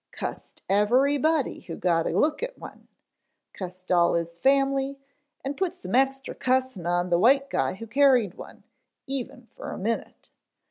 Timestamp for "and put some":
5.45-5.93